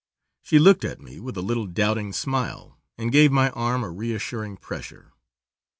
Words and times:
She 0.41 0.57
looked 0.57 0.83
at 0.83 0.99
me 0.99 1.19
with 1.19 1.37
a 1.37 1.43
little 1.43 1.67
doubting 1.67 2.11
smile, 2.11 2.79
and 2.97 3.11
gave 3.11 3.31
my 3.31 3.51
arm 3.51 3.83
a 3.83 3.91
reassuring 3.91 4.57
pressure. 4.57 5.13